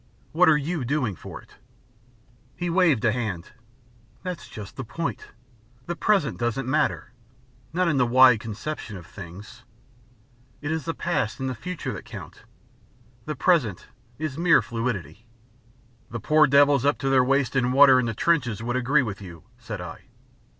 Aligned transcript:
What 0.31 0.49
are 0.49 0.57
you 0.57 0.83
doing 0.83 1.15
for 1.15 1.43
it?" 1.43 1.57
He 2.55 2.71
waved 2.71 3.05
a 3.05 3.11
hand. 3.11 3.49
"That's 4.23 4.47
just 4.49 4.75
the 4.75 4.83
point. 4.83 5.27
The 5.85 5.95
present 5.95 6.39
doesn't 6.39 6.67
matter 6.67 7.11
not 7.71 7.87
in 7.87 7.97
the 7.97 8.07
wide 8.07 8.39
conception 8.39 8.97
of 8.97 9.05
things. 9.05 9.63
It 10.59 10.71
is 10.71 10.85
the 10.85 10.95
past 10.95 11.39
and 11.39 11.47
the 11.47 11.53
future 11.53 11.93
that 11.93 12.03
count. 12.05 12.45
The 13.25 13.35
present 13.35 13.89
is 14.17 14.39
mere 14.39 14.63
fluidity." 14.63 15.27
"The 16.09 16.19
poor 16.19 16.47
devils 16.47 16.83
up 16.83 16.97
to 16.97 17.09
their 17.09 17.23
waists 17.23 17.55
in 17.55 17.71
water 17.71 17.99
in 17.99 18.07
the 18.07 18.15
trenches 18.15 18.63
would 18.63 18.75
agree 18.75 19.03
with 19.03 19.21
you," 19.21 19.43
said 19.59 19.81
I. 19.81 20.05